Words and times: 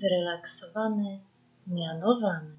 zrelaksowany, 0.00 1.20
mianowany. 1.66 2.56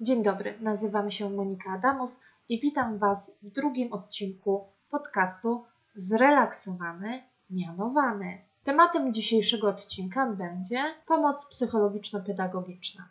Dzień 0.00 0.22
dobry, 0.22 0.58
nazywam 0.60 1.10
się 1.10 1.30
Monika 1.30 1.70
Adamus 1.70 2.22
i 2.48 2.60
witam 2.60 2.98
Was 2.98 3.38
w 3.42 3.50
drugim 3.50 3.92
odcinku 3.92 4.66
podcastu 4.90 5.64
Zrelaksowany, 5.94 7.22
mianowany. 7.50 8.38
Tematem 8.64 9.14
dzisiejszego 9.14 9.68
odcinka 9.68 10.26
będzie 10.26 10.94
pomoc 11.06 11.48
psychologiczno-pedagogiczna. 11.50 13.08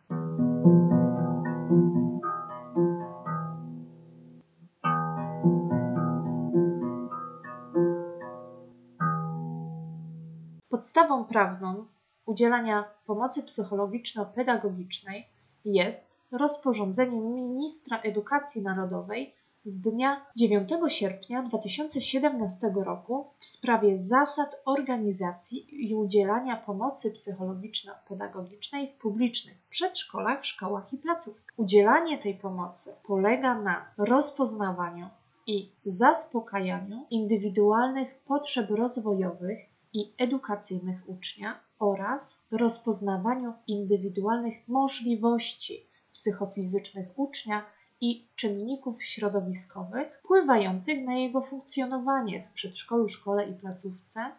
Podstawą 10.82 11.26
prawną 11.26 11.86
udzielania 12.26 12.84
pomocy 13.06 13.44
psychologiczno-pedagogicznej 13.44 15.28
jest 15.66 16.12
rozporządzenie 16.32 17.22
ministra 17.22 18.00
edukacji 18.00 18.62
narodowej 18.62 19.36
z 19.66 19.80
dnia 19.80 20.26
9 20.36 20.70
sierpnia 20.88 21.44
2017 21.44 22.74
roku 22.76 23.28
w 23.40 23.46
sprawie 23.46 24.00
zasad 24.00 24.62
organizacji 24.66 25.90
i 25.90 25.96
udzielania 25.96 26.58
pomocy 26.58 27.12
psychologiczno-pedagogicznej 27.12 28.88
w 28.88 29.02
publicznych 29.02 29.58
przedszkolach, 29.70 30.46
szkołach 30.46 30.94
i 30.94 30.98
placówkach. 30.98 31.54
Udzielanie 31.58 32.18
tej 32.18 32.36
pomocy 32.36 32.96
polega 33.04 33.56
na 33.56 33.86
rozpoznawaniu 33.98 35.10
i 35.48 35.72
zaspokajaniu 35.86 37.06
indywidualnych 37.10 38.20
potrzeb 38.28 38.70
rozwojowych 38.70 39.71
i 39.94 40.14
edukacyjnych 40.18 41.10
ucznia 41.10 41.60
oraz 41.80 42.46
rozpoznawaniu 42.52 43.54
indywidualnych 43.68 44.68
możliwości 44.68 45.86
psychofizycznych 46.14 47.08
ucznia 47.16 47.66
i 48.02 48.28
czynników 48.36 49.04
środowiskowych 49.04 50.20
wpływających 50.20 51.04
na 51.04 51.16
jego 51.16 51.42
funkcjonowanie 51.42 52.48
w 52.48 52.54
przedszkolu, 52.54 53.10
szkole 53.10 53.50
i 53.50 53.54
placówce 53.54 54.32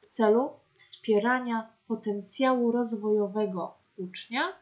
w 0.00 0.06
celu 0.06 0.50
wspierania 0.74 1.72
potencjału 1.88 2.72
rozwojowego 2.72 3.74
ucznia 3.96 4.52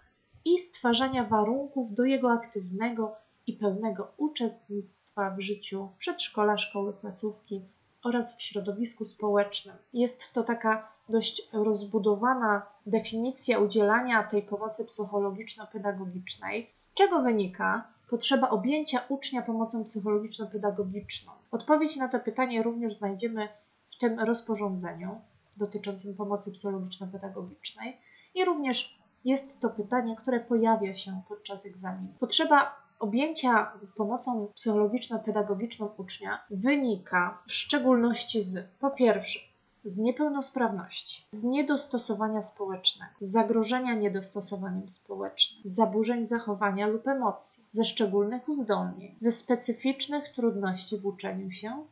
i 0.44 0.58
stwarzania 0.58 1.24
warunków 1.24 1.94
do 1.94 2.04
jego 2.04 2.32
aktywnego 2.32 3.14
i 3.46 3.52
pełnego 3.52 4.12
uczestnictwa 4.16 5.30
w 5.30 5.40
życiu 5.40 5.88
przedszkola, 5.98 6.58
szkoły, 6.58 6.92
placówki 6.92 7.62
oraz 8.06 8.36
w 8.36 8.42
środowisku 8.42 9.04
społecznym. 9.04 9.76
Jest 9.92 10.32
to 10.32 10.42
taka 10.42 10.88
dość 11.08 11.48
rozbudowana 11.52 12.62
definicja 12.86 13.58
udzielania 13.58 14.22
tej 14.22 14.42
pomocy 14.42 14.84
psychologiczno-pedagogicznej, 14.84 16.70
z 16.72 16.94
czego 16.94 17.22
wynika 17.22 17.88
potrzeba 18.10 18.50
objęcia 18.50 19.00
ucznia 19.08 19.42
pomocą 19.42 19.84
psychologiczno-pedagogiczną. 19.84 21.32
Odpowiedź 21.50 21.96
na 21.96 22.08
to 22.08 22.20
pytanie 22.20 22.62
również 22.62 22.94
znajdziemy 22.94 23.48
w 23.90 23.98
tym 23.98 24.20
rozporządzeniu 24.20 25.20
dotyczącym 25.56 26.16
pomocy 26.16 26.52
psychologiczno-pedagogicznej 26.52 27.96
i 28.34 28.44
również 28.44 28.98
jest 29.24 29.60
to 29.60 29.70
pytanie, 29.70 30.16
które 30.16 30.40
pojawia 30.40 30.94
się 30.94 31.20
podczas 31.28 31.66
egzaminu. 31.66 32.08
Potrzeba 32.20 32.85
objęcia 32.98 33.72
pomocą 33.96 34.48
psychologiczno-pedagogiczną 34.54 35.88
ucznia 35.96 36.44
wynika 36.50 37.42
w 37.46 37.52
szczególności 37.52 38.42
z 38.42 38.58
po 38.80 38.90
pierwsze 38.90 39.40
z 39.86 39.98
niepełnosprawności, 39.98 41.26
z 41.30 41.44
niedostosowania 41.44 42.42
społecznego, 42.42 43.12
z 43.20 43.30
zagrożenia 43.30 43.94
niedostosowaniem 43.94 44.90
społecznym, 44.90 45.62
zaburzeń 45.64 46.24
zachowania 46.24 46.86
lub 46.86 47.08
emocji, 47.08 47.64
ze 47.70 47.84
szczególnych 47.84 48.48
uzdolnień, 48.48 49.14
ze 49.18 49.32
specyficznych 49.32 50.34
trudności 50.34 50.98
w 50.98 51.06
uczeniu 51.06 51.50
się, 51.50 51.86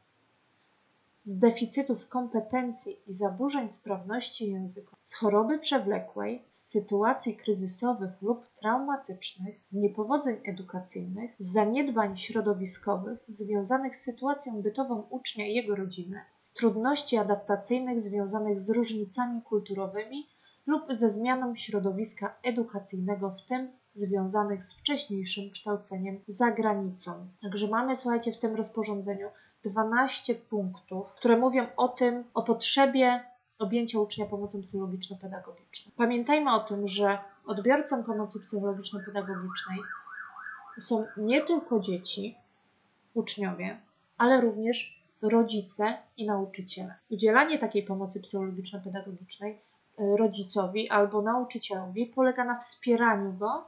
z 1.24 1.38
deficytów 1.38 2.08
kompetencji 2.08 2.96
i 3.06 3.14
zaburzeń 3.14 3.68
sprawności 3.68 4.50
języka, 4.50 4.96
z 5.00 5.14
choroby 5.14 5.58
przewlekłej, 5.58 6.44
z 6.50 6.70
sytuacji 6.70 7.36
kryzysowych 7.36 8.22
lub 8.22 8.46
traumatycznych, 8.60 9.60
z 9.66 9.74
niepowodzeń 9.74 10.36
edukacyjnych, 10.44 11.30
z 11.38 11.52
zaniedbań 11.52 12.18
środowiskowych 12.18 13.18
związanych 13.28 13.96
z 13.96 14.00
sytuacją 14.00 14.62
bytową 14.62 15.06
ucznia 15.10 15.46
i 15.46 15.54
jego 15.54 15.76
rodziny, 15.76 16.20
z 16.40 16.52
trudności 16.52 17.16
adaptacyjnych 17.16 18.02
związanych 18.02 18.60
z 18.60 18.70
różnicami 18.70 19.42
kulturowymi 19.42 20.28
lub 20.66 20.82
ze 20.90 21.10
zmianą 21.10 21.54
środowiska 21.54 22.36
edukacyjnego, 22.42 23.30
w 23.30 23.48
tym 23.48 23.68
związanych 23.94 24.64
z 24.64 24.74
wcześniejszym 24.78 25.50
kształceniem 25.50 26.20
za 26.28 26.50
granicą. 26.50 27.28
Także 27.42 27.68
mamy, 27.68 27.96
słuchajcie, 27.96 28.32
w 28.32 28.38
tym 28.38 28.54
rozporządzeniu 28.54 29.28
12 29.64 30.34
punktów, 30.34 31.06
które 31.16 31.36
mówią 31.36 31.66
o 31.76 31.88
tym, 31.88 32.24
o 32.34 32.42
potrzebie 32.42 33.24
objęcia 33.58 33.98
ucznia 33.98 34.26
pomocą 34.26 34.60
psychologiczno-pedagogiczną. 34.62 35.92
Pamiętajmy 35.96 36.54
o 36.54 36.60
tym, 36.60 36.88
że 36.88 37.18
odbiorcą 37.46 38.04
pomocy 38.04 38.40
psychologiczno-pedagogicznej 38.40 39.78
są 40.80 41.06
nie 41.16 41.42
tylko 41.42 41.80
dzieci, 41.80 42.36
uczniowie, 43.14 43.80
ale 44.18 44.40
również 44.40 45.04
rodzice 45.22 45.98
i 46.16 46.26
nauczyciele. 46.26 46.94
Udzielanie 47.10 47.58
takiej 47.58 47.82
pomocy 47.82 48.20
psychologiczno-pedagogicznej 48.20 49.52
e, 49.52 50.16
rodzicowi 50.16 50.90
albo 50.90 51.22
nauczycielowi 51.22 52.06
polega 52.06 52.44
na 52.44 52.58
wspieraniu 52.58 53.32
go 53.32 53.64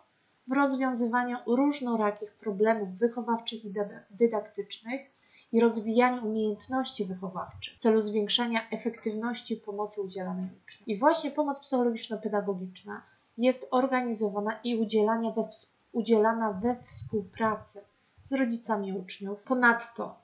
w 0.49 0.53
rozwiązywaniu 0.53 1.37
różnorakich 1.47 2.33
problemów 2.33 2.99
wychowawczych 2.99 3.65
i 3.65 3.73
dydaktycznych 4.11 5.16
i 5.57 5.61
rozwijaniu 5.61 6.27
umiejętności 6.27 7.05
wychowawczych 7.05 7.75
w 7.75 7.77
celu 7.77 8.01
zwiększania 8.01 8.69
efektywności 8.71 9.57
pomocy 9.57 10.03
udzielanej 10.03 10.49
uczniom. 10.65 10.87
I 10.87 10.99
właśnie 10.99 11.31
pomoc 11.31 11.61
psychologiczno-pedagogiczna 11.61 13.03
jest 13.39 13.69
organizowana 13.71 14.61
i 14.65 14.77
udzielania 14.77 15.31
we, 15.31 15.49
udzielana 15.93 16.53
we 16.53 16.77
współpracy 16.85 17.81
z 18.25 18.33
rodzicami 18.33 18.93
uczniów. 18.93 19.43
Ponadto 19.43 20.15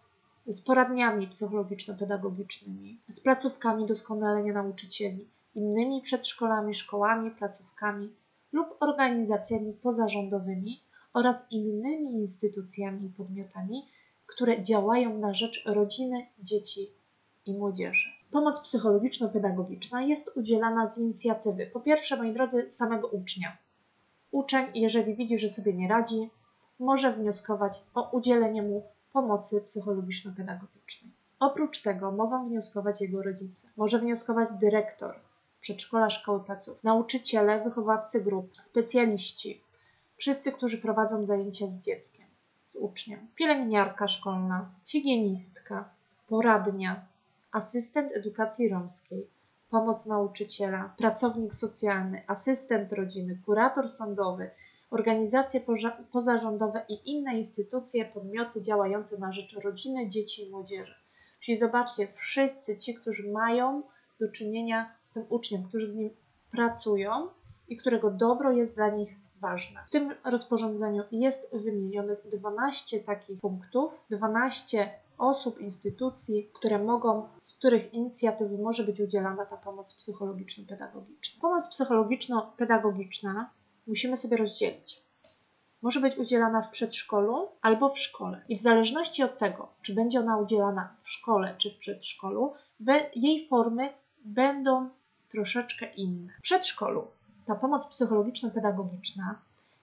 z 0.47 0.60
poradniami 0.60 1.28
psychologiczno-pedagogicznymi, 1.28 3.00
z 3.09 3.21
placówkami 3.21 3.87
doskonalenia 3.87 4.53
nauczycieli, 4.53 5.28
innymi 5.54 6.03
przedszkolami, 6.03 6.75
szkołami, 6.75 7.31
placówkami 7.31 8.12
lub 8.53 8.76
organizacjami 8.81 9.72
pozarządowymi 9.72 10.82
oraz 11.12 11.47
innymi 11.50 12.12
instytucjami 12.12 13.06
i 13.06 13.10
podmiotami, 13.10 13.82
które 14.34 14.62
działają 14.62 15.19
na 15.19 15.34
rzecz 15.34 15.65
rodziny, 15.66 16.26
dzieci 16.38 16.91
i 17.47 17.54
młodzieży. 17.54 18.09
Pomoc 18.31 18.60
psychologiczno-pedagogiczna 18.60 20.03
jest 20.03 20.37
udzielana 20.37 20.88
z 20.88 20.98
inicjatywy, 20.98 21.66
po 21.66 21.81
pierwsze, 21.81 22.16
moi 22.16 22.32
drodzy, 22.32 22.71
samego 22.71 23.09
ucznia. 23.09 23.56
Uczeń, 24.31 24.66
jeżeli 24.75 25.15
widzi, 25.15 25.38
że 25.38 25.48
sobie 25.48 25.72
nie 25.72 25.88
radzi, 25.88 26.31
może 26.78 27.12
wnioskować 27.12 27.82
o 27.94 28.10
udzielenie 28.10 28.62
mu 28.62 28.82
pomocy 29.12 29.60
psychologiczno-pedagogicznej. 29.60 31.12
Oprócz 31.41 31.82
tego 31.82 32.12
mogą 32.12 32.48
wnioskować 32.48 33.00
jego 33.00 33.22
rodzice, 33.22 33.69
może 33.76 33.98
wnioskować 33.98 34.48
dyrektor 34.60 35.21
przedszkola, 35.60 36.10
szkoły, 36.10 36.44
placów, 36.44 36.84
nauczyciele, 36.84 37.65
wychowawcy 37.65 38.21
grup, 38.21 38.53
specjaliści, 38.62 39.62
wszyscy, 40.16 40.53
którzy 40.53 40.78
prowadzą 40.78 41.25
zajęcia 41.25 41.69
z 41.69 41.82
dzieckiem 41.82 42.26
z 42.72 42.77
uczniem, 42.77 43.28
pielęgniarka 43.34 44.09
szkolna, 44.09 44.71
higienistka, 44.86 45.89
poradnia, 46.28 47.07
asystent 47.53 48.13
edukacji 48.13 48.69
romskiej, 48.69 49.27
pomoc 49.71 50.07
nauczyciela, 50.07 50.95
pracownik 50.98 51.54
socjalny, 51.54 52.22
asystent 52.27 52.92
rodziny, 52.92 53.39
kurator 53.47 53.89
sądowy, 53.89 54.51
organizacje 54.91 55.60
pozarządowe 56.13 56.84
i 56.89 57.10
inne 57.13 57.39
instytucje, 57.39 58.04
podmioty 58.04 58.63
działające 58.63 59.19
na 59.19 59.33
rzecz 59.33 59.57
rodziny, 59.57 60.09
dzieci 60.09 60.47
i 60.47 60.51
młodzieży. 60.51 60.95
Czyli 61.41 61.57
zobaczcie, 61.57 62.09
wszyscy 62.15 62.78
ci, 62.78 62.95
którzy 62.95 63.33
mają 63.33 63.83
do 64.21 64.28
czynienia 64.28 64.95
z 65.03 65.13
tym 65.13 65.24
uczniem, 65.28 65.65
którzy 65.65 65.91
z 65.91 65.97
nim 65.97 66.10
pracują 66.51 67.28
i 67.69 67.77
którego 67.77 68.10
dobro 68.10 68.53
jest 68.53 68.74
dla 68.74 68.91
nich 68.91 69.22
ważne. 69.42 69.84
W 69.86 69.91
tym 69.91 70.15
rozporządzeniu 70.24 71.03
jest 71.12 71.56
wymienionych 71.56 72.18
12 72.28 73.00
takich 73.00 73.41
punktów, 73.41 73.92
12 74.10 74.91
osób, 75.18 75.60
instytucji, 75.60 76.50
które 76.54 76.78
mogą, 76.78 77.28
z 77.41 77.56
których 77.59 77.94
inicjatywy 77.94 78.59
może 78.59 78.84
być 78.84 79.00
udzielana 79.00 79.47
ta 79.47 79.56
pomoc 79.56 79.94
psychologiczno-pedagogiczna. 79.94 81.41
Pomoc 81.41 81.68
psychologiczno-pedagogiczna 81.68 83.50
musimy 83.86 84.16
sobie 84.16 84.36
rozdzielić. 84.36 85.03
może 85.83 86.00
być 86.00 86.18
udzielana 86.18 86.62
w 86.62 86.71
przedszkolu 86.71 87.48
albo 87.62 87.88
w 87.91 87.98
szkole. 87.98 88.45
I 88.48 88.56
w 88.56 88.60
zależności 88.60 89.22
od 89.22 89.38
tego, 89.38 89.68
czy 89.83 89.95
będzie 89.95 90.21
ona 90.21 90.36
udzielana 90.36 90.97
w 91.03 91.10
szkole 91.10 91.54
czy 91.59 91.71
w 91.71 91.78
przedszkolu, 91.78 92.53
jej 93.15 93.48
formy 93.48 93.92
będą 94.24 94.88
troszeczkę 95.28 95.86
inne. 95.86 96.33
W 96.38 96.42
przedszkolu 96.42 97.06
ta 97.47 97.54
pomoc 97.54 97.86
psychologiczno-pedagogiczna 97.86 99.39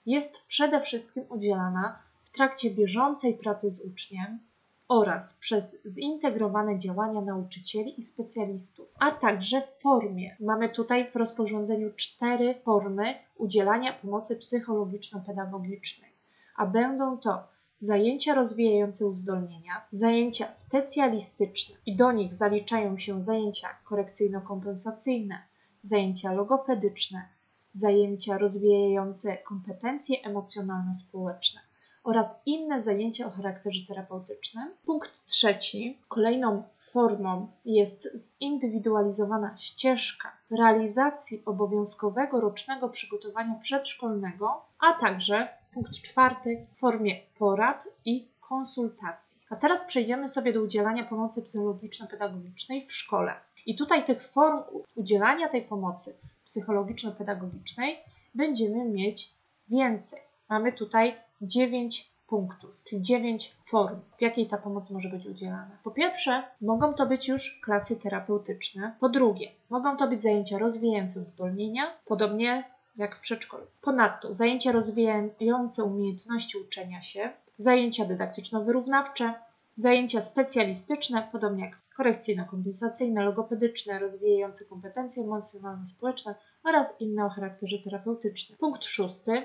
jest 0.06 0.45
przede 0.47 0.81
wszystkim 0.81 1.23
udzielana 1.29 2.00
w 2.23 2.31
trakcie 2.31 2.71
bieżącej 2.71 3.33
pracy 3.33 3.71
z 3.71 3.81
uczniem 3.81 4.39
oraz 4.88 5.38
przez 5.38 5.88
zintegrowane 5.88 6.79
działania 6.79 7.21
nauczycieli 7.21 8.00
i 8.00 8.03
specjalistów, 8.03 8.88
a 9.00 9.11
także 9.11 9.61
w 9.61 9.81
formie. 9.81 10.35
Mamy 10.39 10.69
tutaj 10.69 11.11
w 11.11 11.15
rozporządzeniu 11.15 11.94
cztery 11.95 12.56
formy 12.63 13.15
udzielania 13.38 13.94
pomocy 13.94 14.35
psychologiczno-pedagogicznej, 14.35 16.12
a 16.57 16.65
będą 16.65 17.17
to 17.17 17.44
zajęcia 17.79 18.35
rozwijające 18.35 19.05
uzdolnienia, 19.05 19.81
zajęcia 19.91 20.53
specjalistyczne 20.53 21.75
i 21.85 21.95
do 21.95 22.12
nich 22.12 22.33
zaliczają 22.33 22.97
się 23.00 23.21
zajęcia 23.21 23.67
korekcyjno-kompensacyjne, 23.85 25.38
zajęcia 25.83 26.33
logopedyczne, 26.33 27.38
zajęcia 27.79 28.37
rozwijające 28.37 29.37
kompetencje 29.37 30.17
emocjonalno-społeczne 30.23 31.59
oraz 32.03 32.41
inne 32.45 32.81
zajęcia 32.81 33.27
o 33.27 33.29
charakterze 33.29 33.87
terapeutycznym. 33.87 34.69
Punkt 34.85 35.25
trzeci. 35.25 35.99
Kolejną 36.07 36.63
formą 36.91 37.47
jest 37.65 38.07
zindywidualizowana 38.41 39.57
ścieżka 39.57 40.31
realizacji 40.51 41.41
obowiązkowego 41.45 42.41
rocznego 42.41 42.89
przygotowania 42.89 43.55
przedszkolnego, 43.55 44.65
a 44.79 44.93
także 44.93 45.47
punkt 45.73 45.93
czwarty 45.93 46.65
w 46.75 46.79
formie 46.79 47.15
porad 47.37 47.87
i 48.05 48.27
konsultacji. 48.39 49.41
A 49.49 49.55
teraz 49.55 49.85
przejdziemy 49.85 50.27
sobie 50.27 50.53
do 50.53 50.61
udzielania 50.61 51.03
pomocy 51.03 51.41
psychologiczno-pedagogicznej 51.41 52.87
w 52.87 52.93
szkole. 52.93 53.33
I 53.65 53.75
tutaj 53.75 54.06
tych 54.06 54.23
form 54.23 54.59
udzielania 54.95 55.50
tej 55.50 55.61
pomocy 55.61 56.17
psychologiczno-pedagogicznej 56.45 57.95
będziemy 58.35 58.85
mieć 58.85 59.33
więcej. 59.69 60.19
Mamy 60.50 60.73
tutaj 60.73 61.15
9 61.41 62.11
punktów, 62.27 62.83
czyli 62.83 63.01
9 63.01 63.56
form, 63.65 64.00
w 64.17 64.21
jakiej 64.21 64.47
ta 64.47 64.57
pomoc 64.57 64.89
może 64.89 65.09
być 65.09 65.25
udzielana. 65.25 65.77
Po 65.83 65.91
pierwsze, 65.91 66.44
mogą 66.61 66.94
to 66.94 67.06
być 67.06 67.27
już 67.27 67.59
klasy 67.63 67.95
terapeutyczne. 67.95 68.95
Po 69.00 69.09
drugie, 69.09 69.51
mogą 69.69 69.97
to 69.97 70.07
być 70.07 70.23
zajęcia 70.23 70.57
rozwijające 70.57 71.21
uzdolnienia, 71.21 71.94
podobnie 72.05 72.63
jak 72.97 73.15
w 73.15 73.19
przedszkolu. 73.19 73.63
Ponadto 73.81 74.33
zajęcia 74.33 74.71
rozwijające 74.71 75.83
umiejętności 75.83 76.57
uczenia 76.57 77.01
się, 77.01 77.29
zajęcia 77.57 78.05
dydaktyczno-wyrównawcze, 78.05 79.33
zajęcia 79.79 80.21
specjalistyczne, 80.21 81.27
podobnie 81.31 81.65
jak 81.65 81.77
korekcyjno-kompensacyjne, 81.97 83.23
logopedyczne, 83.23 83.99
rozwijające 83.99 84.65
kompetencje 84.65 85.23
emocjonalno-społeczne 85.23 86.35
oraz 86.63 87.01
inne 87.01 87.25
o 87.25 87.29
charakterze 87.29 87.77
terapeutycznym. 87.83 88.57
Punkt 88.57 88.83
szósty. 88.83 89.41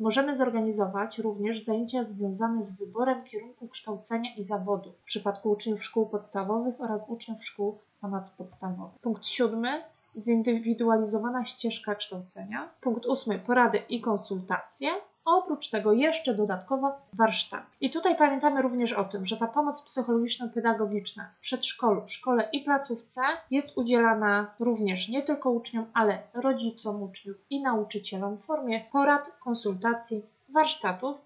Możemy 0.00 0.34
zorganizować 0.34 1.18
również 1.18 1.62
zajęcia 1.62 2.04
związane 2.04 2.64
z 2.64 2.78
wyborem 2.78 3.24
kierunku 3.24 3.68
kształcenia 3.68 4.34
i 4.36 4.42
zawodu 4.42 4.92
w 4.92 5.04
przypadku 5.04 5.50
uczniów 5.50 5.84
szkół 5.84 6.06
podstawowych 6.06 6.80
oraz 6.80 7.08
uczniów 7.08 7.44
szkół 7.44 7.78
ponadpodstawowych. 8.00 9.00
Punkt 9.00 9.26
siódmy 9.26 9.82
zindywidualizowana 10.16 11.44
ścieżka 11.44 11.94
kształcenia. 11.94 12.68
Punkt 12.80 13.06
ósmy 13.06 13.38
porady 13.38 13.78
i 13.88 14.00
konsultacje. 14.00 14.88
Oprócz 15.24 15.70
tego 15.70 15.92
jeszcze 15.92 16.34
dodatkowo 16.34 16.92
warsztat. 17.12 17.76
I 17.80 17.90
tutaj 17.90 18.16
pamiętamy 18.16 18.62
również 18.62 18.92
o 18.92 19.04
tym, 19.04 19.26
że 19.26 19.36
ta 19.36 19.46
pomoc 19.46 19.82
psychologiczno-pedagogiczna 19.82 21.28
w 21.36 21.40
przedszkolu, 21.40 22.08
szkole 22.08 22.48
i 22.52 22.60
placówce 22.60 23.20
jest 23.50 23.78
udzielana 23.78 24.54
również 24.60 25.08
nie 25.08 25.22
tylko 25.22 25.50
uczniom, 25.50 25.86
ale 25.94 26.18
rodzicom 26.34 27.02
uczniów 27.02 27.36
i 27.50 27.62
nauczycielom 27.62 28.36
w 28.36 28.44
formie 28.44 28.84
porad, 28.92 29.36
konsultacji, 29.40 30.22
warsztatów 30.48 31.16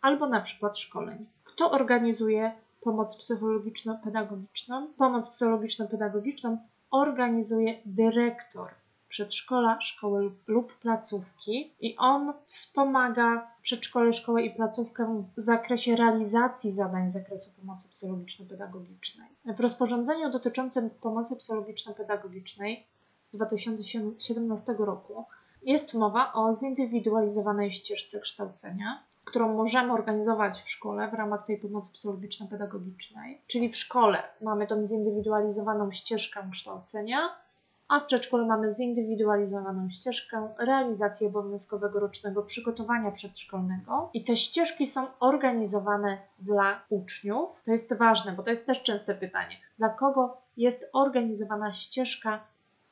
albo 0.00 0.28
na 0.28 0.40
przykład 0.40 0.78
szkoleń. 0.78 1.26
Kto 1.44 1.70
organizuje 1.70 2.52
pomoc 2.80 3.16
psychologiczno-pedagogiczną? 3.16 4.86
Pomoc 4.98 5.30
psychologiczno-pedagogiczną 5.30 6.58
organizuje 6.90 7.78
dyrektor 7.86 8.68
przedszkola, 9.14 9.80
szkoły 9.80 10.30
lub 10.46 10.78
placówki 10.78 11.72
i 11.80 11.96
on 11.96 12.32
wspomaga 12.46 13.50
przedszkole, 13.62 14.12
szkołę 14.12 14.42
i 14.42 14.50
placówkę 14.50 15.24
w 15.36 15.40
zakresie 15.40 15.96
realizacji 15.96 16.72
zadań 16.72 17.10
z 17.10 17.12
zakresu 17.12 17.50
pomocy 17.60 17.88
psychologiczno-pedagogicznej. 17.88 19.28
W 19.56 19.60
rozporządzeniu 19.60 20.30
dotyczącym 20.30 20.90
pomocy 20.90 21.36
psychologiczno-pedagogicznej 21.36 22.86
z 23.24 23.36
2017 23.36 24.74
roku 24.78 25.24
jest 25.62 25.94
mowa 25.94 26.32
o 26.32 26.54
zindywidualizowanej 26.54 27.72
ścieżce 27.72 28.20
kształcenia, 28.20 29.02
którą 29.24 29.54
możemy 29.54 29.92
organizować 29.92 30.62
w 30.62 30.70
szkole 30.70 31.08
w 31.08 31.14
ramach 31.14 31.46
tej 31.46 31.58
pomocy 31.58 31.92
psychologiczno-pedagogicznej. 31.92 33.40
Czyli 33.46 33.68
w 33.68 33.76
szkole 33.76 34.22
mamy 34.42 34.66
tą 34.66 34.86
zindywidualizowaną 34.86 35.92
ścieżkę 35.92 36.48
kształcenia, 36.52 37.43
a 37.88 38.00
w 38.00 38.04
przedszkolu 38.04 38.46
mamy 38.46 38.70
zindywidualizowaną 38.70 39.90
ścieżkę 39.90 40.48
realizacji 40.58 41.26
obowiązkowego 41.26 42.00
rocznego 42.00 42.42
przygotowania 42.42 43.10
przedszkolnego 43.10 44.10
i 44.14 44.24
te 44.24 44.36
ścieżki 44.36 44.86
są 44.86 45.06
organizowane 45.20 46.18
dla 46.38 46.84
uczniów. 46.88 47.62
To 47.64 47.72
jest 47.72 47.98
ważne, 47.98 48.32
bo 48.32 48.42
to 48.42 48.50
jest 48.50 48.66
też 48.66 48.82
częste 48.82 49.14
pytanie. 49.14 49.56
Dla 49.78 49.88
kogo 49.88 50.36
jest 50.56 50.90
organizowana 50.92 51.72
ścieżka, 51.72 52.44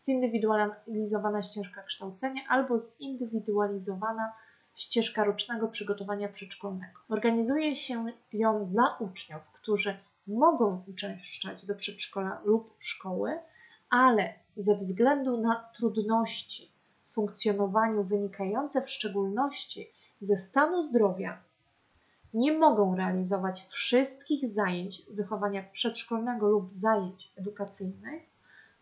zindywidualizowana 0.04 1.42
ścieżka 1.42 1.82
kształcenia 1.82 2.42
albo 2.48 2.78
zindywidualizowana 2.78 4.32
ścieżka 4.74 5.24
rocznego 5.24 5.68
przygotowania 5.68 6.28
przedszkolnego. 6.28 7.00
Organizuje 7.08 7.76
się 7.76 8.04
ją 8.32 8.66
dla 8.66 8.96
uczniów, 9.00 9.42
którzy 9.52 9.96
mogą 10.26 10.84
uczęszczać 10.88 11.66
do 11.66 11.74
przedszkola 11.74 12.40
lub 12.44 12.74
szkoły, 12.78 13.38
ale 13.90 14.41
ze 14.56 14.76
względu 14.76 15.40
na 15.40 15.70
trudności 15.74 16.72
w 17.10 17.14
funkcjonowaniu 17.14 18.04
wynikające 18.04 18.82
w 18.82 18.90
szczególności 18.90 19.90
ze 20.20 20.38
stanu 20.38 20.82
zdrowia 20.82 21.38
nie 22.34 22.58
mogą 22.58 22.96
realizować 22.96 23.66
wszystkich 23.70 24.48
zajęć 24.48 25.02
wychowania 25.10 25.62
przedszkolnego 25.72 26.48
lub 26.48 26.72
zajęć 26.72 27.32
edukacyjnych 27.36 28.22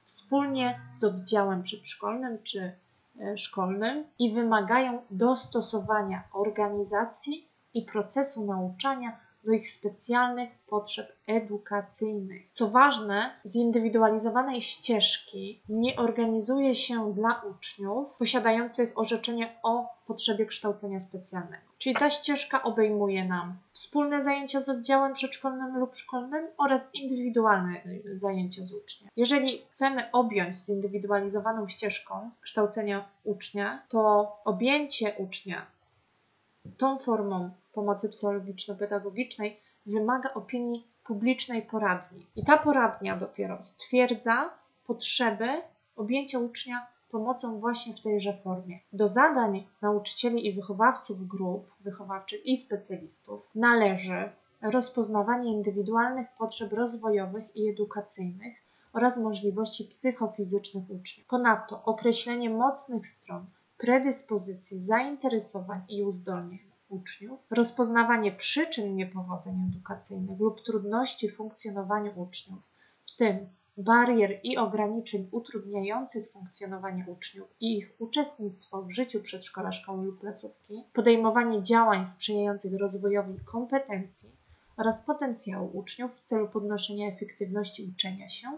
wspólnie 0.05 0.81
z 0.93 1.05
oddziałem 1.05 1.63
przedszkolnym 1.63 2.43
czy 2.43 2.73
e, 3.21 3.39
szkolnym 3.39 4.05
i 4.19 4.33
wymagają 4.33 5.03
dostosowania 5.11 6.25
organizacji 6.33 7.49
i 7.75 7.83
procesu 7.83 8.47
nauczania 8.47 9.30
do 9.45 9.53
ich 9.53 9.73
specjalnych 9.73 10.51
potrzeb 10.67 11.13
edukacyjnych. 11.27 12.49
Co 12.53 12.71
ważne, 12.71 13.31
zindywidualizowanej 13.47 14.63
ścieżki 14.63 15.63
nie 15.69 15.97
organizuje 15.97 16.75
się 16.75 17.15
dla 17.15 17.43
uczniów 17.51 18.09
posiadających 18.19 18.99
orzeczenie 18.99 19.59
o 19.63 20.01
potrzebie 20.07 20.47
kształcenia 20.47 21.01
specjalnego. 21.01 21.63
Czyli 21.79 21.97
ta 21.97 22.11
ścieżka 22.11 22.63
obejmuje 22.63 23.25
nam 23.25 23.59
wspólne 23.73 24.23
zajęcia 24.23 24.61
z 24.61 24.69
oddziałem 24.69 25.13
przedszkolnym 25.13 25.79
lub 25.79 25.97
szkolnym 25.97 26.47
oraz 26.59 26.95
indywidualne 26.95 27.81
zajęcia 28.15 28.65
z 28.65 28.75
uczniem. 28.75 29.11
Jeżeli 29.17 29.67
chcemy 29.71 30.11
objąć 30.13 30.57
zindywidualizowaną 30.57 31.69
ścieżką 31.69 32.31
kształcenia 32.41 33.09
ucznia, 33.25 33.83
to 33.89 34.37
objęcie 34.45 35.15
ucznia 35.19 35.67
tą 36.79 36.99
formą 36.99 37.51
pomocy 37.73 38.09
psychologiczno-pedagogicznej 38.09 39.57
wymaga 39.87 40.35
opinii 40.35 40.87
publicznej 41.05 41.63
poradni. 41.63 42.27
I 42.37 42.45
ta 42.45 42.59
poradnia 42.59 43.17
dopiero 43.17 43.63
stwierdza 43.63 44.51
potrzeby 44.87 45.49
objęcia 45.97 46.39
ucznia 46.39 46.87
pomocą 47.11 47.61
właśnie 47.61 47.95
w 47.95 48.01
tejże 48.01 48.33
formie. 48.45 48.79
Do 48.93 49.09
zadań 49.09 49.67
nauczycieli 49.83 50.47
i 50.47 50.53
wychowawców 50.53 51.29
grup 51.29 51.71
wychowawczych 51.81 52.47
i 52.47 52.57
specjalistów 52.57 53.41
należy 53.55 54.31
rozpoznawanie 54.63 55.53
indywidualnych 55.53 56.29
potrzeb 56.39 56.73
rozwojowych 56.73 57.57
i 57.57 57.69
edukacyjnych 57.69 58.55
oraz 58.93 59.19
możliwości 59.19 59.85
psychofizycznych 59.85 60.91
uczniów. 60.91 61.29
Ponadto 61.29 61.85
określenie 61.85 62.51
mocnych 62.51 63.09
stron, 63.09 63.47
predyspozycji, 63.81 64.81
zainteresowań 64.81 65.81
i 65.89 66.03
uzdolnień 66.03 66.71
uczniów, 66.89 67.41
rozpoznawanie 67.51 68.33
przyczyn 68.33 68.97
niepowodzeń 68.97 69.55
edukacyjnych 69.69 70.41
lub 70.41 70.65
trudności 70.65 71.29
w 71.29 71.37
funkcjonowaniu 71.37 72.21
uczniów, 72.21 72.59
w 73.07 73.17
tym 73.17 73.49
barier 73.77 74.41
i 74.43 74.57
ograniczeń 74.57 75.29
utrudniających 75.31 76.31
funkcjonowanie 76.31 77.05
uczniów 77.09 77.49
i 77.61 77.79
ich 77.79 77.91
uczestnictwo 77.99 78.83
w 78.83 78.91
życiu 78.91 79.21
przedszkola, 79.21 79.73
szkoły 79.73 80.07
lub 80.07 80.21
placówki, 80.21 80.85
podejmowanie 80.93 81.63
działań 81.63 82.05
sprzyjających 82.05 82.75
rozwojowi 82.79 83.41
kompetencji 83.45 84.31
oraz 84.77 85.01
potencjału 85.01 85.71
uczniów 85.79 86.11
w 86.17 86.23
celu 86.23 86.49
podnoszenia 86.49 87.09
efektywności 87.09 87.93
uczenia 87.95 88.29
się 88.29 88.49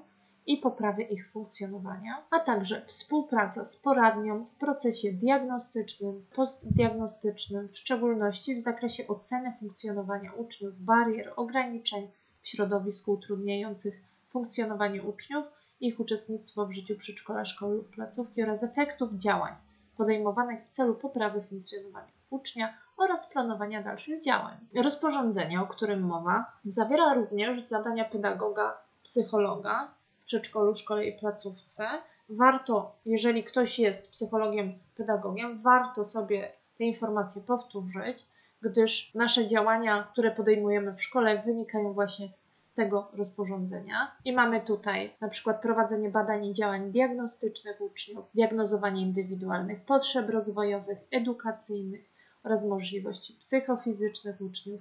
i 0.46 0.56
poprawy 0.56 1.02
ich 1.02 1.30
funkcjonowania, 1.30 2.22
a 2.30 2.40
także 2.40 2.82
współpraca 2.86 3.64
z 3.64 3.76
poradnią 3.76 4.44
w 4.44 4.58
procesie 4.58 5.12
diagnostycznym, 5.12 6.24
postdiagnostycznym, 6.36 7.68
w 7.68 7.78
szczególności 7.78 8.54
w 8.54 8.60
zakresie 8.60 9.06
oceny 9.08 9.52
funkcjonowania 9.60 10.32
uczniów, 10.32 10.84
barier, 10.84 11.32
ograniczeń 11.36 12.08
w 12.42 12.48
środowisku 12.48 13.12
utrudniających 13.12 14.00
funkcjonowanie 14.30 15.02
uczniów, 15.02 15.44
ich 15.80 16.00
uczestnictwo 16.00 16.66
w 16.66 16.72
życiu 16.72 16.96
przedszkola, 16.96 17.44
szkoły 17.44 17.76
lub 17.76 17.90
placówki 17.90 18.42
oraz 18.42 18.62
efektów 18.62 19.12
działań 19.12 19.54
podejmowanych 19.96 20.66
w 20.66 20.70
celu 20.70 20.94
poprawy 20.94 21.42
funkcjonowania 21.42 22.12
ucznia 22.30 22.74
oraz 22.96 23.26
planowania 23.26 23.82
dalszych 23.82 24.22
działań. 24.22 24.56
Rozporządzenie, 24.74 25.60
o 25.60 25.66
którym 25.66 26.02
mowa, 26.02 26.52
zawiera 26.64 27.14
również 27.14 27.64
zadania 27.64 28.04
pedagoga, 28.04 28.78
psychologa 29.02 29.94
przedszkolu, 30.32 30.74
szkole 30.74 31.06
i 31.06 31.18
placówce. 31.18 31.88
Warto, 32.28 32.96
jeżeli 33.06 33.44
ktoś 33.44 33.78
jest 33.78 34.10
psychologiem, 34.10 34.72
pedagogiem, 34.96 35.62
warto 35.62 36.04
sobie 36.04 36.52
te 36.78 36.84
informacje 36.84 37.42
powtórzyć, 37.42 38.26
gdyż 38.62 39.14
nasze 39.14 39.46
działania, 39.46 40.08
które 40.12 40.30
podejmujemy 40.30 40.92
w 40.92 41.02
szkole, 41.02 41.42
wynikają 41.46 41.92
właśnie 41.92 42.28
z 42.52 42.74
tego 42.74 43.08
rozporządzenia. 43.12 44.16
I 44.24 44.32
mamy 44.32 44.60
tutaj 44.60 45.14
na 45.20 45.28
przykład 45.28 45.62
prowadzenie 45.62 46.10
badań 46.10 46.46
i 46.46 46.54
działań 46.54 46.92
diagnostycznych 46.92 47.80
uczniów, 47.80 48.24
diagnozowanie 48.34 49.02
indywidualnych 49.02 49.84
potrzeb 49.84 50.30
rozwojowych, 50.30 50.98
edukacyjnych 51.10 52.04
oraz 52.44 52.64
możliwości 52.64 53.32
psychofizycznych 53.34 54.40
uczniów 54.40 54.80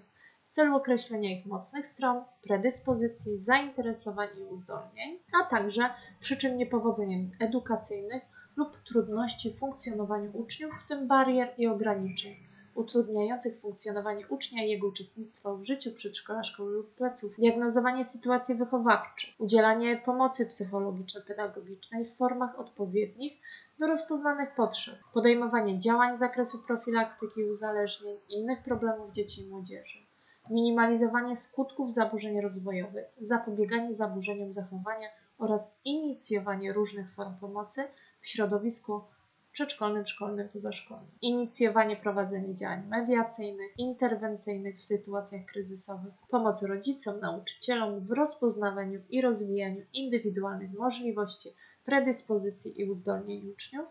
celu 0.51 0.75
określenia 0.75 1.39
ich 1.39 1.45
mocnych 1.45 1.87
stron, 1.87 2.23
predyspozycji, 2.41 3.39
zainteresowań 3.39 4.27
i 4.37 4.43
uzdolnień, 4.43 5.19
a 5.41 5.45
także 5.45 5.89
przyczyn 6.19 6.57
niepowodzeń 6.57 7.31
edukacyjnych 7.39 8.23
lub 8.55 8.77
trudności 8.83 9.51
w 9.51 9.59
funkcjonowaniu 9.59 10.31
uczniów, 10.37 10.73
w 10.85 10.87
tym 10.87 11.07
barier 11.07 11.53
i 11.57 11.67
ograniczeń 11.67 12.35
utrudniających 12.75 13.61
funkcjonowanie 13.61 14.27
ucznia 14.27 14.65
i 14.65 14.69
jego 14.69 14.87
uczestnictwo 14.87 15.57
w 15.57 15.65
życiu 15.65 15.91
przedszkola, 15.91 16.43
szkoły 16.43 16.71
lub 16.71 16.95
placów, 16.95 17.35
diagnozowanie 17.35 18.03
sytuacji 18.03 18.55
wychowawczych, 18.55 19.33
udzielanie 19.39 20.01
pomocy 20.05 20.45
psychologiczno-pedagogicznej 20.45 22.05
w 22.05 22.17
formach 22.17 22.59
odpowiednich 22.59 23.33
do 23.79 23.87
rozpoznanych 23.87 24.55
potrzeb, 24.55 24.95
podejmowanie 25.13 25.79
działań 25.79 26.15
z 26.15 26.19
zakresu 26.19 26.59
profilaktyki 26.59 27.43
uzależnień, 27.43 28.17
innych 28.29 28.63
problemów 28.63 29.11
dzieci 29.11 29.41
i 29.41 29.47
młodzieży, 29.47 30.10
minimalizowanie 30.51 31.35
skutków 31.35 31.93
zaburzeń 31.93 32.41
rozwojowych, 32.41 33.05
zapobieganie 33.21 33.95
zaburzeniom 33.95 34.51
zachowania 34.51 35.07
oraz 35.37 35.75
inicjowanie 35.85 36.73
różnych 36.73 37.13
form 37.13 37.35
pomocy 37.39 37.83
w 38.21 38.27
środowisku 38.27 39.01
przedszkolnym, 39.51 40.05
szkolnym, 40.05 40.49
pozaszkolnym. 40.49 41.11
Inicjowanie 41.21 41.95
prowadzenia 41.95 42.53
działań 42.53 42.87
mediacyjnych, 42.87 43.79
interwencyjnych 43.79 44.79
w 44.79 44.85
sytuacjach 44.85 45.45
kryzysowych, 45.45 46.13
pomoc 46.29 46.63
rodzicom, 46.63 47.19
nauczycielom 47.19 47.99
w 47.99 48.11
rozpoznawaniu 48.11 49.01
i 49.09 49.21
rozwijaniu 49.21 49.81
indywidualnych 49.93 50.73
możliwości, 50.73 51.49
predyspozycji 51.85 52.81
i 52.81 52.91
uzdolnień 52.91 53.49
uczniów, 53.49 53.87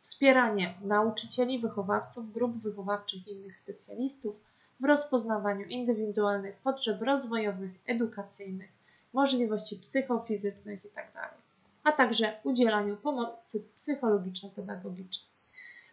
wspieranie 0.00 0.74
nauczycieli, 0.84 1.58
wychowawców, 1.58 2.32
grup 2.32 2.56
wychowawczych 2.56 3.28
i 3.28 3.32
innych 3.32 3.56
specjalistów 3.56 4.36
w 4.80 4.84
rozpoznawaniu 4.84 5.66
indywidualnych 5.66 6.56
potrzeb 6.56 7.02
rozwojowych, 7.02 7.72
edukacyjnych, 7.86 8.70
możliwości 9.12 9.76
psychofizycznych 9.76 10.84
itd. 10.84 11.10
Tak 11.12 11.34
a 11.84 11.92
także 11.92 12.32
udzielaniu 12.44 12.96
pomocy 12.96 13.64
psychologiczno-pedagogicznej. 13.74 15.34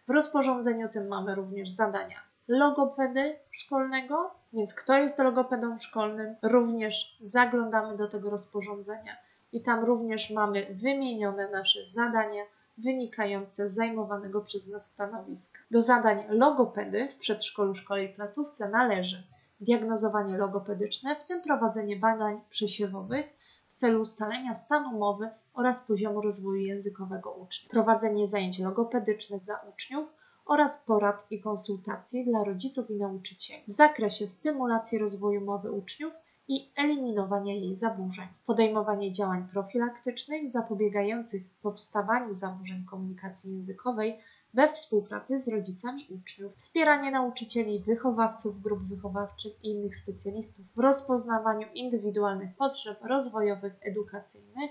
W 0.08 0.10
rozporządzeniu 0.10 0.88
tym 0.88 1.08
mamy 1.08 1.34
również 1.34 1.70
zadania 1.70 2.20
logopedy 2.48 3.38
szkolnego, 3.50 4.30
więc 4.52 4.74
kto 4.74 4.98
jest 4.98 5.18
logopedą 5.18 5.78
szkolnym, 5.78 6.36
również 6.42 7.18
zaglądamy 7.20 7.96
do 7.96 8.08
tego 8.08 8.30
rozporządzenia 8.30 9.16
i 9.52 9.62
tam 9.62 9.84
również 9.84 10.30
mamy 10.30 10.66
wymienione 10.74 11.50
nasze 11.50 11.86
zadania 11.86 12.42
wynikające 12.78 13.68
z 13.68 13.74
zajmowanego 13.74 14.40
przez 14.40 14.68
nas 14.68 14.86
stanowiska. 14.86 15.58
Do 15.70 15.82
zadań 15.82 16.24
logopedy 16.28 17.08
w 17.08 17.18
przedszkolu, 17.18 17.74
szkole 17.74 18.04
i 18.04 18.08
placówce 18.08 18.68
należy 18.68 19.26
diagnozowanie 19.60 20.38
logopedyczne, 20.38 21.16
w 21.16 21.24
tym 21.24 21.42
prowadzenie 21.42 21.96
badań 21.96 22.40
przesiewowych 22.50 23.26
w 23.68 23.74
celu 23.74 24.00
ustalenia 24.00 24.54
stanu 24.54 24.98
mowy 24.98 25.30
oraz 25.54 25.86
poziomu 25.86 26.20
rozwoju 26.20 26.60
językowego 26.60 27.32
ucznia, 27.32 27.70
prowadzenie 27.70 28.28
zajęć 28.28 28.58
logopedycznych 28.58 29.44
dla 29.44 29.60
uczniów 29.72 30.08
oraz 30.46 30.84
porad 30.84 31.26
i 31.30 31.40
konsultacji 31.40 32.24
dla 32.24 32.44
rodziców 32.44 32.90
i 32.90 32.94
nauczycieli 32.94 33.62
w 33.68 33.72
zakresie 33.72 34.28
stymulacji 34.28 34.98
rozwoju 34.98 35.40
mowy 35.40 35.72
uczniów 35.72 36.12
i 36.48 36.70
eliminowania 36.76 37.54
jej 37.54 37.76
zaburzeń, 37.76 38.26
podejmowanie 38.46 39.12
działań 39.12 39.48
profilaktycznych 39.52 40.50
zapobiegających 40.50 41.42
powstawaniu 41.62 42.36
zaburzeń 42.36 42.84
komunikacji 42.84 43.52
językowej 43.52 44.18
we 44.54 44.72
współpracy 44.72 45.38
z 45.38 45.48
rodzicami 45.48 46.06
uczniów, 46.10 46.56
wspieranie 46.56 47.10
nauczycieli, 47.10 47.80
wychowawców, 47.80 48.62
grup 48.62 48.82
wychowawczych 48.82 49.64
i 49.64 49.70
innych 49.70 49.96
specjalistów 49.96 50.66
w 50.76 50.78
rozpoznawaniu 50.78 51.68
indywidualnych 51.74 52.56
potrzeb 52.56 53.04
rozwojowych, 53.04 53.72
edukacyjnych, 53.80 54.70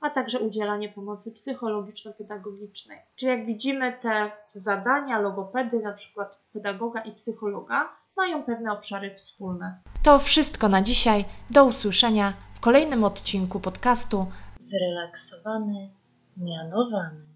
a 0.00 0.10
także 0.10 0.40
udzielanie 0.40 0.88
pomocy 0.88 1.32
psychologiczno-pedagogicznej. 1.32 2.98
Czyli 3.16 3.30
jak 3.30 3.46
widzimy, 3.46 3.92
te 4.00 4.30
zadania 4.54 5.18
logopedy, 5.18 5.80
na 5.80 5.92
przykład 5.92 6.42
pedagoga 6.52 7.00
i 7.00 7.12
psychologa, 7.12 7.88
mają 8.16 8.44
pewne 8.44 8.72
obszary 8.72 9.14
wspólne. 9.16 9.80
To 10.02 10.18
wszystko 10.18 10.68
na 10.68 10.82
dzisiaj. 10.82 11.24
Do 11.50 11.64
usłyszenia 11.64 12.32
w 12.54 12.60
kolejnym 12.60 13.04
odcinku 13.04 13.60
podcastu 13.60 14.26
Zrelaksowany, 14.60 15.90
mianowany. 16.36 17.31